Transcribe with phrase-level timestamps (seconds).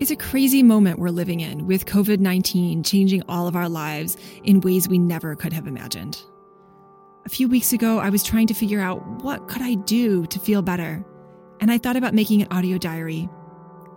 [0.00, 4.16] It's a crazy moment we're living in with COVID 19 changing all of our lives
[4.44, 6.24] in ways we never could have imagined.
[7.26, 10.38] A few weeks ago, I was trying to figure out what could I do to
[10.38, 11.04] feel better,
[11.60, 13.28] and I thought about making an audio diary.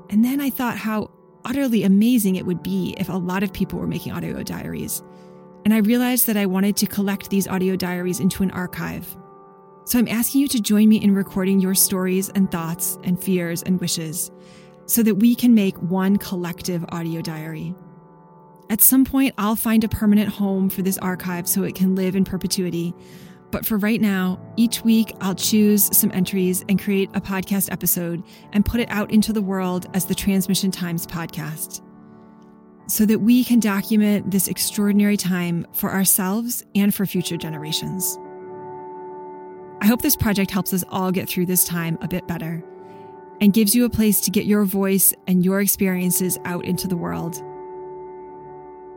[0.10, 1.10] And then I thought how
[1.46, 5.02] utterly amazing it would be if a lot of people were making audio diaries.
[5.64, 9.16] And I realized that I wanted to collect these audio diaries into an archive.
[9.86, 13.64] So I'm asking you to join me in recording your stories and thoughts and fears
[13.64, 14.32] and wishes
[14.86, 17.74] so that we can make one collective audio diary.
[18.70, 22.16] At some point, I'll find a permanent home for this archive so it can live
[22.16, 22.94] in perpetuity.
[23.52, 28.24] But for right now, each week I'll choose some entries and create a podcast episode
[28.52, 31.82] and put it out into the world as the Transmission Times podcast
[32.88, 38.18] so that we can document this extraordinary time for ourselves and for future generations.
[39.82, 42.64] I hope this project helps us all get through this time a bit better
[43.44, 46.96] and gives you a place to get your voice and your experiences out into the
[46.96, 47.44] world.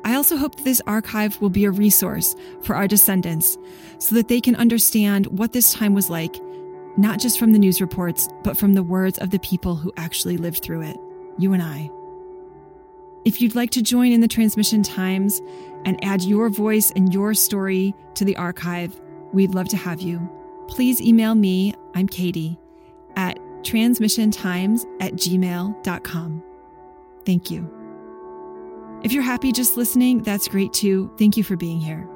[0.04, 3.58] I also hope that this archive will be a resource for our descendants
[3.98, 6.40] so that they can understand what this time was like,
[6.96, 10.36] not just from the news reports, but from the words of the people who actually
[10.36, 10.96] lived through it,
[11.38, 11.90] you and I.
[13.24, 15.42] If you'd like to join in the transmission times
[15.84, 19.00] and add your voice and your story to the archive,
[19.32, 20.30] we'd love to have you.
[20.68, 22.60] Please email me, I'm Katie,
[23.16, 26.42] at transmissiontimes at gmail.com.
[27.24, 27.70] Thank you.
[29.02, 31.12] If you're happy just listening, that's great too.
[31.18, 32.08] Thank you for being here.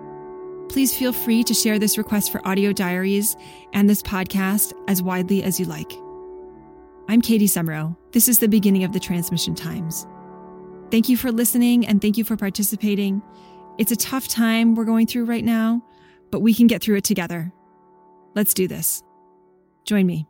[0.69, 3.37] Please feel free to share this request for audio diaries
[3.73, 5.93] and this podcast as widely as you like.
[7.09, 7.97] I'm Katie Sumrow.
[8.13, 10.07] This is the beginning of the Transmission Times.
[10.93, 13.21] Thank you for listening and thank you for participating.
[13.79, 15.83] It's a tough time we're going through right now,
[16.31, 17.53] but we can get through it together.
[18.37, 19.03] Let's do this.
[19.85, 20.30] Join me.